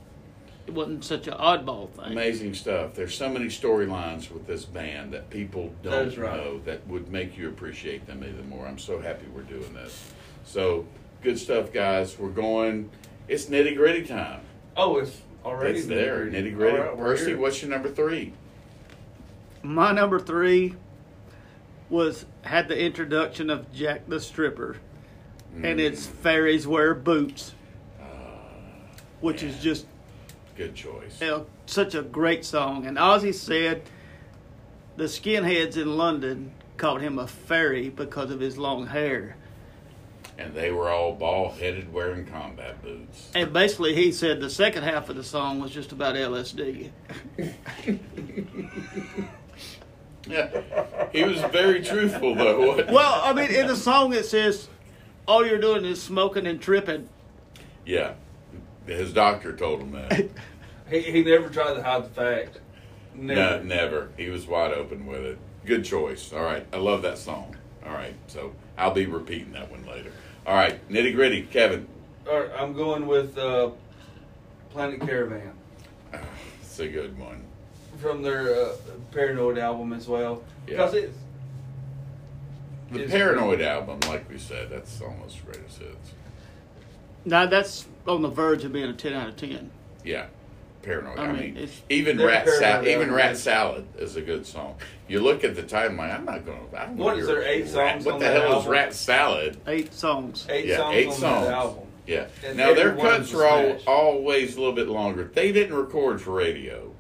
[0.68, 2.12] It wasn't such an oddball thing.
[2.14, 2.96] Amazing stuff.
[2.96, 6.38] There's so many storylines with this band that people don't That's right.
[6.38, 8.66] know that would make you appreciate them even more.
[8.66, 10.12] I'm so happy we're doing this.
[10.44, 10.88] So
[11.22, 12.18] good stuff, guys.
[12.18, 12.90] We're going.
[13.28, 14.42] It's nitty gritty time.
[14.76, 16.52] Oh, it's already It's there, nitty-gritty.
[16.52, 16.78] nitty gritty.
[16.78, 17.38] All right, we're Percy, here.
[17.38, 18.34] what's your number three?
[19.62, 20.76] My number three
[21.90, 24.78] was had the introduction of Jack the Stripper,
[25.62, 26.12] and it's mm.
[26.12, 27.54] fairies wear boots,
[28.02, 28.06] ah,
[29.22, 29.86] which is just
[30.56, 31.20] Good choice.
[31.20, 32.86] you know, such a great song.
[32.86, 33.82] And Ozzy said
[34.96, 39.36] the skinheads in London called him a fairy because of his long hair.
[40.38, 43.30] And they were all bald headed wearing combat boots.
[43.34, 46.92] And basically, he said the second half of the song was just about LSD.
[50.28, 50.50] Yeah.
[51.12, 52.84] He was very truthful though.
[52.92, 54.68] Well, I mean, in the song it says,
[55.28, 57.08] all you're doing is smoking and tripping.
[57.86, 58.16] Yeah.
[58.86, 60.30] His doctor told him that.
[60.88, 62.60] He he never tried to hide the fact.
[63.16, 63.64] No, Never.
[63.64, 64.10] never.
[64.18, 65.40] He was wide open with it.
[65.66, 66.32] Good choice.
[66.32, 66.64] All right.
[66.72, 67.56] I love that song.
[67.84, 68.14] All right.
[68.28, 70.12] So I'll be repeating that one later.
[70.46, 70.88] All right.
[70.90, 71.42] Nitty gritty.
[71.42, 71.88] Kevin.
[72.30, 73.72] All right, I'm going with uh,
[74.70, 75.54] Planet Caravan
[76.62, 77.44] It's a good one.
[77.98, 78.70] from their uh,
[79.12, 80.44] Paranoid album as well.
[80.68, 81.00] Because Yeah.
[81.02, 81.18] it's
[82.92, 86.12] The It's Paranoid album, like we said, that's almost greatest hits.
[87.26, 89.70] Now, that's on the verge of being a 10 out of 10.
[90.04, 90.28] Yeah.
[90.84, 91.18] Paranoid.
[91.18, 92.88] I, I mean, mean, it's- even Rat Salad.
[92.88, 94.76] Even Rat is- Salad is a good song.
[95.08, 96.80] You look at the title, I'm not going to.
[96.80, 98.68] I What wanna is there, eight Rat- songs What the that hell is?
[98.68, 99.58] Rat Salad?
[99.68, 100.46] Eight songs.
[100.50, 101.46] eight yeah, songs eight on songs.
[101.48, 101.84] that album.
[102.06, 102.28] Yeah.
[102.46, 105.24] And now their cuts was are all, always a little bit longer.
[105.34, 106.92] They didn't record for radio,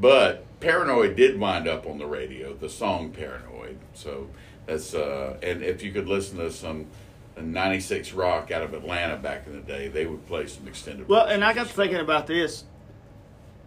[0.00, 2.54] but Paranoid did wind up on the radio.
[2.54, 3.76] The song Paranoid.
[3.92, 4.28] So
[4.64, 6.86] that's uh, and if you could listen to some.
[7.40, 11.08] 96 Rock out of Atlanta back in the day, they would play some extended.
[11.08, 12.64] Well, and I got to thinking about this.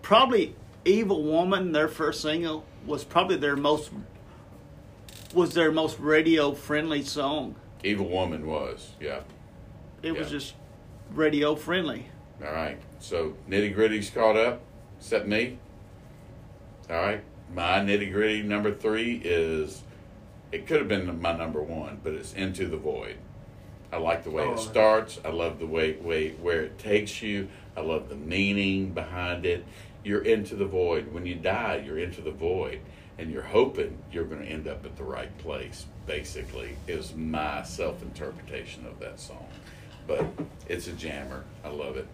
[0.02, 3.90] Probably "Evil Woman," their first single, was probably their most
[5.34, 7.56] was their most radio friendly song.
[7.84, 9.20] Evil Woman was, yeah.
[10.02, 10.54] It was just
[11.14, 12.08] radio friendly.
[12.44, 12.78] All right.
[13.00, 14.62] So nitty gritty's caught up,
[14.98, 15.60] except me.
[16.90, 17.24] All right.
[17.54, 19.84] My nitty gritty number three is
[20.52, 23.18] it could have been my number one, but it's Into the Void.
[23.96, 25.22] I like the way Oh, it starts.
[25.24, 27.48] I love the way, way where it takes you.
[27.78, 29.64] I love the meaning behind it.
[30.04, 31.14] You're into the void.
[31.14, 32.82] When you die, you're into the void,
[33.18, 35.86] and you're hoping you're going to end up at the right place.
[36.06, 39.48] Basically, is my self interpretation of that song.
[40.06, 40.26] But
[40.68, 41.46] it's a jammer.
[41.64, 42.08] I love it.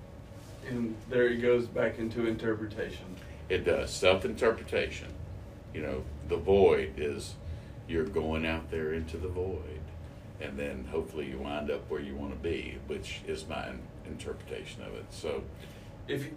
[0.69, 3.15] And there it goes back into interpretation.
[3.49, 5.07] It does self interpretation.
[5.73, 7.33] You know, the void is
[7.87, 9.81] you're going out there into the void,
[10.41, 13.69] and then hopefully you wind up where you want to be, which is my
[14.05, 15.05] interpretation of it.
[15.11, 15.43] So,
[16.07, 16.31] If you,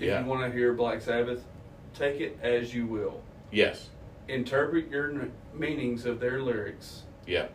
[0.00, 0.20] if Yeah.
[0.20, 1.44] you want to hear Black Sabbath,
[1.94, 3.22] take it as you will.
[3.50, 3.88] yes,
[4.26, 7.46] Interpret your n- meanings of their lyrics yeah,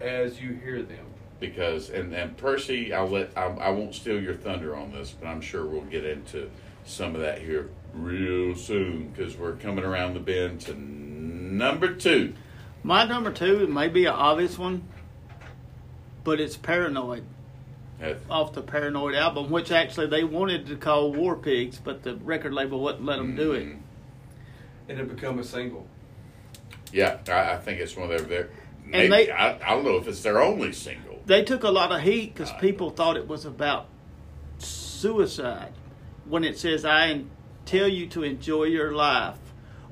[0.00, 1.06] as you hear them.
[1.40, 5.26] because and and Percy, I'll let I, I won't steal your thunder on this, but
[5.26, 6.50] I'm sure we'll get into
[6.84, 12.34] some of that here real soon because we're coming around the bend to number two.
[12.82, 14.82] My number two may be an obvious one,
[16.24, 17.24] but it's "Paranoid"
[18.02, 22.14] Uh, off the Paranoid album, which actually they wanted to call War Pigs, but the
[22.16, 23.68] record label wouldn't let them do it.
[24.88, 25.86] And it become a single.
[26.92, 28.48] Yeah, I, I think it's one of their.
[28.84, 31.20] And Maybe they- I, I don't know if it's their only single.
[31.26, 33.86] They took a lot of heat because Uh, people thought it was about
[34.58, 35.72] suicide.
[36.24, 37.24] When it says, I
[37.66, 39.34] tell you to enjoy your life,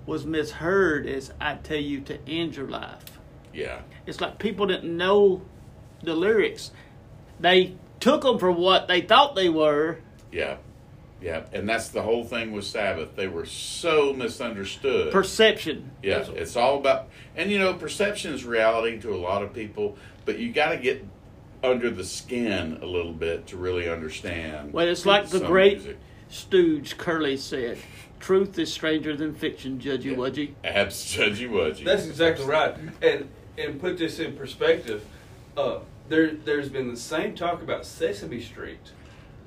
[0.08, 3.04] was misheard as I tell you to end your life.
[3.52, 5.42] Yeah, It's like people didn't know
[6.02, 6.70] the lyrics.
[7.38, 9.98] They took them for what they thought they were.
[10.32, 10.56] yeah,
[11.20, 13.16] yeah, and that's the whole thing with Sabbath.
[13.16, 15.12] They were so misunderstood.
[15.12, 15.90] Perception.
[16.02, 19.98] yeah, it's all about, and you know, perception is reality to a lot of people,
[20.24, 21.04] but you got to get
[21.62, 24.72] under the skin a little bit to really understand.
[24.72, 25.98] Well, it's like the great music.
[26.28, 27.78] stooge Curly said
[28.20, 30.16] truth is stranger than fiction, Judgy Yeah.
[30.16, 30.50] Wudgy.
[30.64, 31.84] Abs Judgy Wudgy.
[31.84, 32.76] That's exactly right.
[33.02, 35.04] And and put this in perspective,
[35.56, 38.92] uh, there there's been the same talk about Sesame Street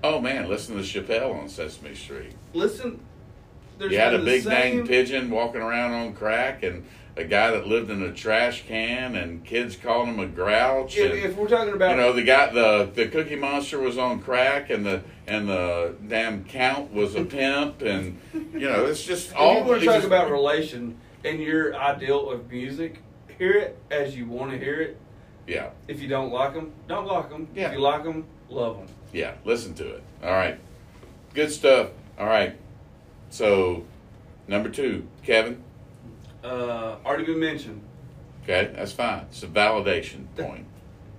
[0.04, 2.34] Oh man, listen to Chappelle on Sesame Street.
[2.54, 3.00] Listen,
[3.82, 6.86] there's You had a big same- dang pigeon walking around on crack, and
[7.18, 10.96] a guy that lived in a trash can, and kids calling him a grouch.
[10.98, 13.98] If, and, if we're talking about you know, the guy, the the Cookie Monster was
[13.98, 19.04] on crack, and the and the damn Count was a pimp, and you know, it's
[19.04, 19.58] just If all.
[19.58, 23.00] you want it's to talk just- about relation and your ideal of music,
[23.38, 24.98] hear it as you want to hear it.
[25.48, 27.48] yeah, If you don't like them, don't like them.
[27.56, 27.68] Yeah.
[27.68, 28.88] If you like them, love them.
[29.14, 29.34] yeah.
[29.46, 30.04] Listen to it.
[30.24, 30.58] All right,
[31.34, 31.90] good stuff.
[32.18, 32.56] All right,
[33.32, 33.84] so
[34.48, 35.64] number two, Kevin.
[36.44, 37.82] Uh, already been mentioned.
[38.44, 39.26] Okay, that's fine.
[39.30, 40.66] It's a validation point.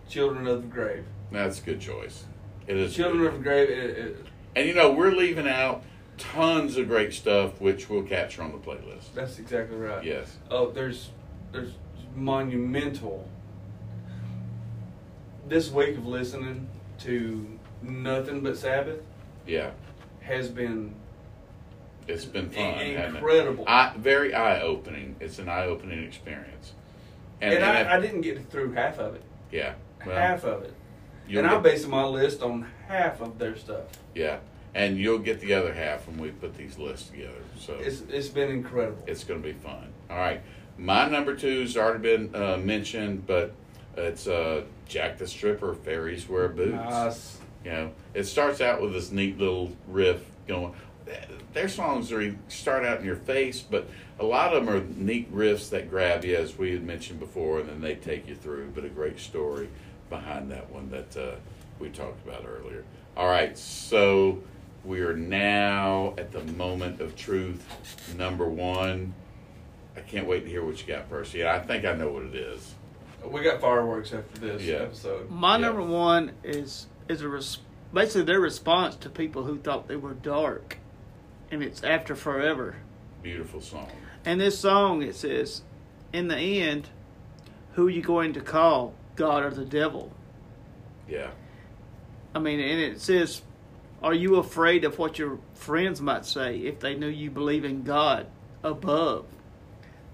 [0.09, 1.05] Children of the Grave.
[1.33, 2.25] That's a good choice.
[2.67, 2.95] It is.
[2.95, 3.69] Children of the Grave.
[3.71, 5.83] It, it, And you know, we're leaving out
[6.19, 9.15] tons of great stuff, which we'll capture on the playlist.
[9.15, 10.05] that's exactly right.
[10.05, 10.37] Yes.
[10.51, 11.11] Oh, there's
[11.53, 11.73] there's
[12.15, 13.29] monumental.
[15.49, 16.69] This week of listening
[17.01, 17.47] to
[17.83, 19.01] nothing but Sabbath
[19.47, 19.71] Yeah.
[20.21, 20.95] has been
[22.09, 22.81] It's been fun.
[22.81, 23.65] incredible.
[23.67, 25.17] I, very eye opening.
[25.21, 26.73] It's an eye opening experience.
[27.41, 29.23] and if- I, I didn't get through half of it.
[29.51, 29.75] yeah.
[30.05, 30.75] Well, half of it.
[31.31, 33.85] And I'm basing my list on half of their stuff.
[34.15, 34.39] Yeah.
[34.75, 37.31] And you'll get the other half when we put these lists together.
[37.59, 39.03] So It's it's been incredible.
[39.07, 39.93] it's going to be fun.
[40.11, 40.41] All right.
[40.79, 43.55] My number two's already been uh, mentioned, but
[43.97, 46.73] it's uh, Jack the Stripper, Fairies Wear Boots.
[46.73, 47.39] Nice.
[47.65, 50.75] You know, it starts out with this neat little riff going.
[51.53, 53.89] Their songs are start out in your face, but
[54.19, 57.61] a lot of them are neat riffs that grab you, as we had mentioned before,
[57.61, 58.73] and then they take you through.
[58.75, 59.69] But a great story
[60.09, 61.35] behind that one that uh,
[61.79, 62.85] we talked about earlier.
[63.17, 64.43] All right, so
[64.85, 67.65] we are now at the moment of truth,
[68.17, 69.15] number one.
[69.97, 71.47] I can't wait to hear what you got, Percy.
[71.47, 72.75] I think I know what it is.
[73.27, 74.77] We got fireworks after this Yeah.
[74.77, 75.31] episode.
[75.31, 75.67] My Yeah.
[75.67, 77.59] number one is is a res-
[77.93, 80.79] basically their response to people who thought they were dark,
[81.53, 82.75] and it's after forever.
[83.23, 83.89] Beautiful song.
[84.25, 85.63] And this song it says,
[86.13, 86.89] in the end,
[87.75, 90.11] who are you going to call, God or the devil?
[91.09, 91.31] Yeah,
[92.35, 93.43] I mean, and it says,
[94.03, 97.83] are you afraid of what your friends might say if they knew you believe in
[97.83, 98.27] God
[98.63, 99.27] above?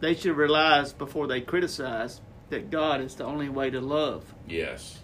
[0.00, 2.20] They should realize before they criticize
[2.50, 4.34] that God is the only way to love.
[4.48, 4.98] Yes.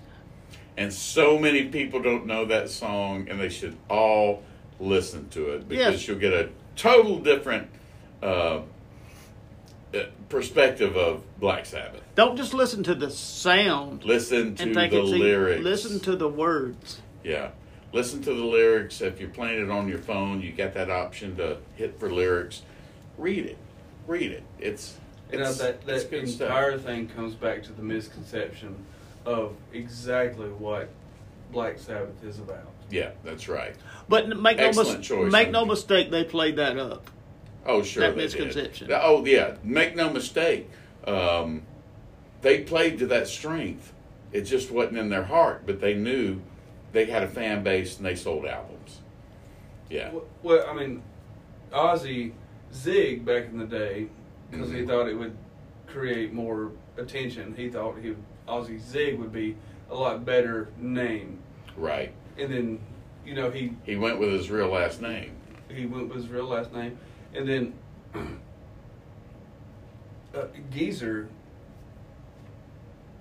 [0.76, 4.42] And so many people don't know that song, and they should all
[4.84, 6.08] listen to it because Yes.
[6.08, 7.68] you'll get a total different
[8.22, 8.60] uh,
[9.94, 12.02] uh, perspective of Black Sabbath.
[12.14, 15.18] Don't just listen to the sound Listen to and the it's easy.
[15.18, 15.62] lyrics.
[15.64, 17.00] Listen to the words.
[17.22, 17.50] Yeah.
[17.92, 19.00] Listen to the lyrics.
[19.00, 22.62] If you're playing it on your phone, you got that option to hit for lyrics.
[23.18, 23.58] Read it.
[24.06, 24.42] Read it.
[24.58, 24.96] It's,
[25.30, 26.48] You know that that good stuff.
[26.48, 28.74] entire thing comes back to the misconception
[29.24, 30.88] of exactly what
[31.52, 32.68] Black Sabbath is about.
[32.90, 33.74] Yeah, that's right.
[34.08, 37.10] But make no, Excellent mis- choice, make no mistake, they played that up.
[37.66, 38.02] Oh, sure.
[38.02, 38.38] That they did.
[38.46, 38.90] misconception.
[38.92, 39.54] Oh, yeah.
[39.62, 40.68] Make no mistake.
[41.06, 41.62] Um,
[42.42, 43.92] they played to that strength.
[44.32, 46.40] It just wasn't in their heart, but they knew
[46.92, 48.98] they had a fan base and they sold albums.
[49.88, 50.10] Yeah.
[50.12, 51.02] Well, well, I mean,
[51.72, 52.32] Ozzy
[52.72, 54.08] Zig back in the day,
[54.50, 54.86] because he Mhm.
[54.86, 55.36] thought it would
[55.86, 57.54] create more attention.
[57.56, 58.14] He thought he
[58.48, 59.56] Ozzy Zig would be
[59.90, 61.38] a lot better name,
[61.76, 62.12] Right.
[62.38, 62.80] And then
[63.24, 65.32] you know he He went with his real last name.
[65.68, 66.98] he went with his real last name,
[67.34, 67.74] and then
[70.34, 71.28] uh, Geezer.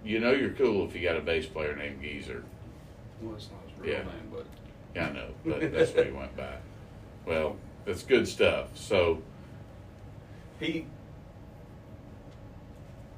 [0.06, 2.44] You know you're cool if you got a bass player named Geezer.
[3.22, 4.04] Well, it's not his real Yeah.
[4.04, 4.46] name, but
[4.94, 6.56] Yeah, I know, but that's what he went by.
[7.26, 8.68] Well, that's good stuff.
[8.78, 9.22] So,
[10.60, 10.86] he.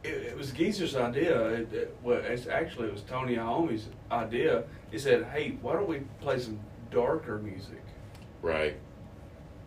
[0.05, 1.45] It, it was Geezer's idea.
[1.47, 4.63] It, it, well, it's actually it was Tony Iommi's idea.
[4.91, 6.59] He said, "Hey, why don't we play some
[6.91, 7.81] darker music?"
[8.41, 8.77] right.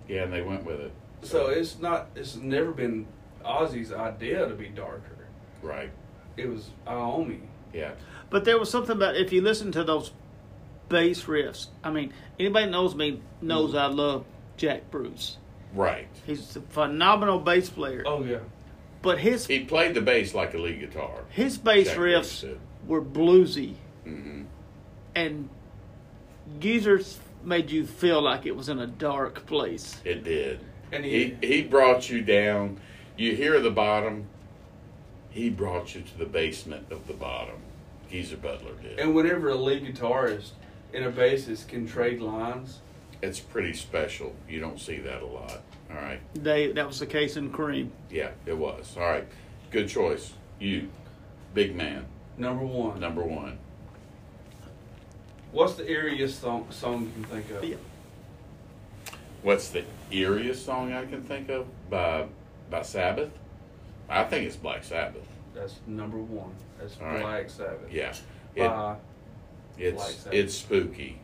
[0.09, 0.93] Yeah, and they went with it.
[1.23, 2.09] So it's not.
[2.15, 3.07] It's never been
[3.45, 5.27] Ozzy's idea to be darker.
[5.63, 5.91] Right.
[6.37, 7.41] It was Iommi.
[7.73, 7.93] Yeah.
[8.31, 10.13] But there was something about if you listen to those
[10.89, 11.67] bass riffs.
[11.85, 13.79] I mean, anybody knows me knows mm.
[13.79, 14.25] I love
[14.57, 15.37] Jack Bruce.
[15.75, 16.09] Right.
[16.25, 18.03] He's a phenomenal bass player.
[18.07, 18.39] Oh yeah.
[19.03, 21.21] But his He played the bass like a lead guitar.
[21.31, 22.59] his bass Jack riffs did.
[22.87, 23.75] were bluesy,
[24.05, 24.43] hmm
[25.15, 25.49] and
[26.61, 30.01] Geezer's made you feel like it was in a dark place.
[30.05, 30.61] It did.
[30.93, 32.79] And He he, he brought you down.
[33.17, 34.27] You hear the bottom.
[35.31, 37.57] He brought you to the basement of the bottom.
[38.11, 38.99] Geezer Butler did.
[38.99, 40.51] and whenever a lead guitarist
[40.95, 42.79] and a bassist can trade lines,
[43.23, 44.35] It's pretty special.
[44.49, 45.61] You don't see that a lot.
[45.91, 46.21] All right.
[46.35, 47.93] They that was the case in Cream.
[48.11, 48.97] Yeah, it was.
[48.97, 49.27] All right.
[49.71, 50.33] Good choice.
[50.59, 50.89] You,
[51.55, 53.01] big man, number one.
[53.01, 53.59] number one.
[55.53, 57.65] What's the eeriest song song you can think of?
[57.65, 57.77] Yeah.
[59.43, 62.27] What's the eeriest song I can think of by
[62.71, 63.31] by Sabbath?
[64.09, 65.27] I think it's Black Sabbath.
[65.55, 66.55] That's number one.
[66.79, 67.21] That's All right.
[67.21, 67.93] Black Sabbath.
[67.93, 68.15] Yeah,
[68.55, 68.99] it, By, Black
[69.79, 70.35] it's Sabbath.
[70.35, 71.21] it's spooky.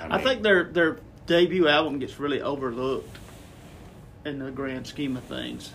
[0.00, 3.16] I mean, think their their debut album gets really overlooked
[4.24, 5.72] in the grand scheme of things.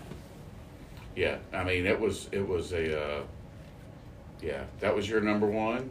[1.16, 3.24] Yeah, I mean it was it was a uh,
[4.42, 5.90] yeah that was your number one,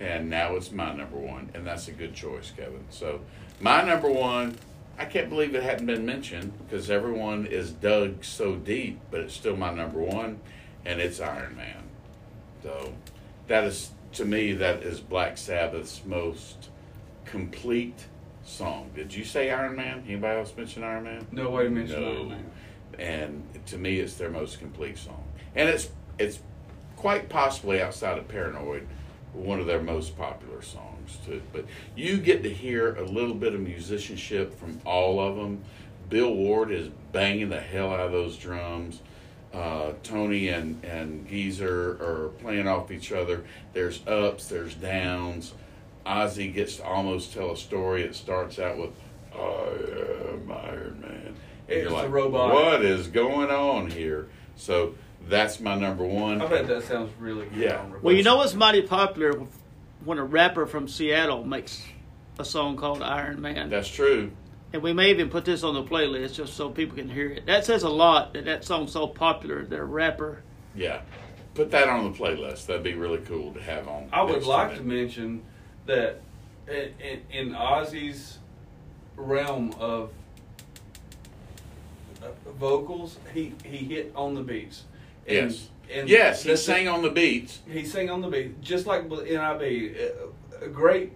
[0.00, 2.84] and now it's my number one, and that's a good choice, Kevin.
[2.90, 3.20] So
[3.60, 4.56] my number one,
[4.98, 9.34] I can't believe it hadn't been mentioned because everyone is dug so deep, but it's
[9.34, 10.40] still my number one,
[10.84, 11.82] and it's Iron Man.
[12.62, 12.94] So
[13.48, 16.70] that is to me that is Black Sabbath's most
[17.26, 18.06] complete
[18.44, 18.90] song.
[18.94, 20.04] Did you say Iron Man?
[20.06, 21.26] Anybody else mention Iron Man?
[21.32, 22.08] no way to mention No.
[22.08, 22.50] Iron Man.
[22.98, 25.24] and to me it's their most complete song
[25.56, 25.88] and it's
[26.18, 26.38] it's
[26.96, 28.86] quite possibly outside of paranoid
[29.32, 31.64] one of their most popular songs too but
[31.96, 35.60] you get to hear a little bit of musicianship from all of them
[36.08, 39.00] bill ward is banging the hell out of those drums
[39.52, 43.44] uh, Tony and, and Geezer are playing off each other.
[43.72, 45.54] There's ups, there's downs.
[46.06, 48.02] Ozzy gets to almost tell a story.
[48.02, 48.90] It starts out with,
[49.34, 51.26] I am Iron Man.
[51.26, 51.36] And
[51.68, 52.52] It's you're the like, robot.
[52.52, 54.28] what is going on here?
[54.56, 54.94] So
[55.28, 56.40] that's my number one.
[56.42, 57.58] I bet that sounds really good.
[57.58, 57.84] Yeah.
[58.02, 59.32] Well, you know what's mighty popular
[60.04, 61.82] when a rapper from Seattle makes
[62.38, 63.70] a song called Iron Man.
[63.70, 64.30] That's true.
[64.72, 67.46] And we may even put this on the playlist just so people can hear it.
[67.46, 70.42] That says a lot that that song's so popular that a rapper.
[70.74, 71.00] Yeah.
[71.54, 72.66] Put that on the playlist.
[72.66, 74.08] That'd be really cool to have on.
[74.12, 74.76] I would like it.
[74.78, 75.42] to mention
[75.86, 76.20] that
[76.68, 78.38] in, in, in Ozzy's
[79.16, 80.10] realm of
[82.22, 82.28] uh,
[82.58, 84.84] vocals, he, he hit on the beats.
[85.26, 85.68] And, Yes.
[85.92, 87.58] And yes, he sang on the beats.
[87.70, 89.60] He sang on the beat, just like NIB.
[89.62, 90.12] A,
[90.62, 91.12] a great.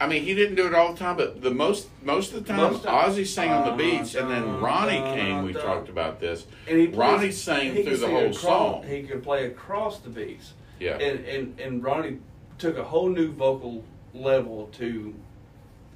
[0.00, 2.48] I mean, he didn't do it all the time, but the most most of the
[2.48, 5.44] time, Most Ozzy sang on the beats, and then Ronnie came.
[5.44, 6.46] We talked about this.
[6.66, 8.84] And he plays- Ronnie sang he through the whole across- song.
[8.88, 10.54] He could play across the beats.
[10.80, 12.20] Yeah, And, and and Ronnie
[12.58, 13.84] took a whole new vocal
[14.14, 15.14] level to.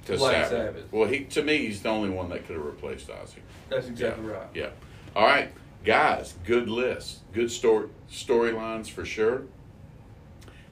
[0.05, 0.49] to Black Sabbath.
[0.49, 0.91] Sabbath.
[0.91, 3.39] Well, he to me, he's the only one that could have replaced Ozzy.
[3.69, 4.31] That's exactly yeah.
[4.31, 4.47] right.
[4.53, 4.69] Yeah.
[5.15, 5.51] All right,
[5.85, 6.35] guys.
[6.45, 7.19] Good list.
[7.33, 9.43] Good story storylines for sure.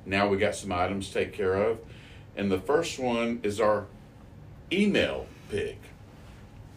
[0.06, 1.80] Now we got some items to take care of,
[2.36, 3.86] and the first one is our
[4.72, 5.78] email pick.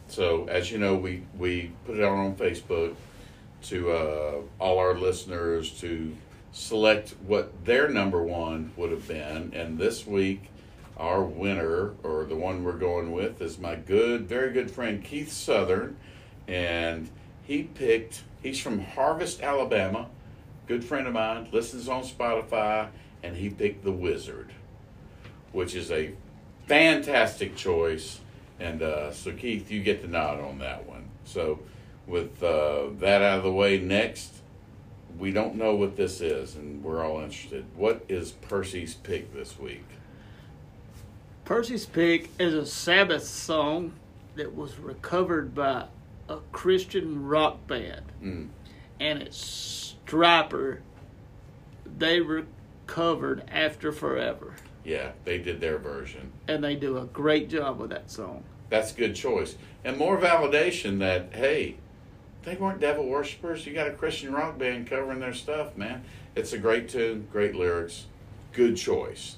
[0.08, 2.94] So as you know, we we put it out on Facebook
[3.62, 6.14] to uh, all our listeners to
[6.54, 10.50] select what their number one would have been, and this week
[10.96, 15.32] our winner or the one we're going with is my good, very good friend Keith
[15.32, 15.96] Southern,
[16.46, 17.10] and
[17.42, 18.22] he picked.
[18.40, 20.08] He's from Harvest, Alabama.
[20.68, 21.48] Good friend of mine.
[21.50, 22.88] Listens on Spotify,
[23.22, 24.52] and he picked The Wizard,
[25.50, 26.14] which is a
[26.68, 28.20] fantastic choice.
[28.60, 31.08] And uh, so, Keith, you get the nod on that one.
[31.24, 31.58] So,
[32.06, 34.34] with uh, that out of the way, next,
[35.18, 37.64] we don't know what this is, and we're all interested.
[37.76, 39.84] What is Percy's pick this week?
[41.44, 43.92] Percy's Pick is a Sabbath song
[44.34, 45.84] that was recovered by
[46.28, 48.48] a Christian rock band, Mm.
[48.98, 50.78] and it's Stryper.
[51.98, 54.54] They recovered After Forever,
[54.84, 56.32] Yeah, they did their version.
[56.48, 58.42] and they do a great job with that song.
[58.70, 59.56] That's a good choice.
[59.84, 61.76] And more validation that, hey,
[62.44, 63.66] they weren't devil worshippers.
[63.66, 66.04] You got a Christian rock band covering their stuff, man.
[66.34, 68.06] It's a great tune, great lyrics,
[68.52, 69.36] good choice.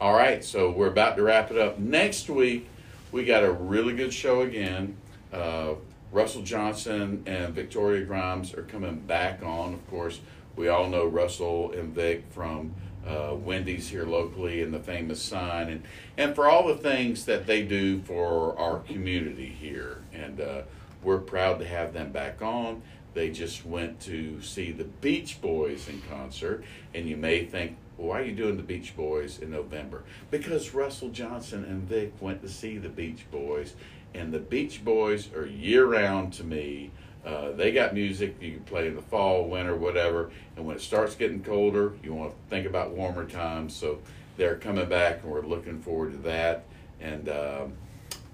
[0.00, 1.78] All right, so we're about to wrap it up.
[1.78, 2.68] Next week,
[3.10, 4.96] we got a really good show again.
[5.32, 5.74] Uh,
[6.12, 9.74] Russell Johnson and Victoria Grimes are coming back on.
[9.74, 10.20] Of course,
[10.56, 12.74] we all know Russell and Vic from
[13.06, 15.82] uh, Wendy's here locally and the famous sign, and,
[16.16, 20.02] and for all the things that they do for our community here.
[20.12, 20.62] And uh,
[21.02, 22.82] we're proud to have them back on.
[23.14, 26.62] They just went to see the Beach Boys in concert,
[26.94, 30.04] and you may think, why are you doing the Beach Boys in November?
[30.30, 33.74] Because Russell Johnson and Vic went to see the Beach Boys,
[34.14, 36.92] and the Beach Boys are year round to me.
[37.24, 40.30] Uh, they got music you can play in the fall, winter, whatever.
[40.56, 43.74] And when it starts getting colder, you want to think about warmer times.
[43.74, 43.98] So
[44.36, 46.64] they're coming back, and we're looking forward to that.
[47.00, 47.72] And um,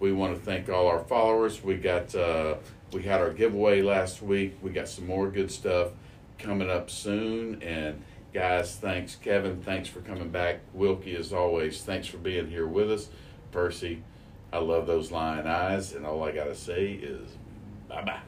[0.00, 1.62] we want to thank all our followers.
[1.62, 2.56] We got uh,
[2.92, 4.56] we had our giveaway last week.
[4.62, 5.88] We got some more good stuff
[6.38, 7.62] coming up soon.
[7.62, 9.62] And guys, thanks, Kevin.
[9.62, 10.60] Thanks for coming back.
[10.72, 13.08] Wilkie, as always, thanks for being here with us.
[13.52, 14.02] Percy,
[14.52, 17.30] I love those lion eyes, and all I gotta say is
[17.88, 18.20] bye bye.